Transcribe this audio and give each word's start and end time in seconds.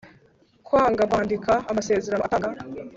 kwanga 0.65 1.03
kwandika 1.09 1.51
amasezerano 1.71 2.23
atanga 2.27 2.49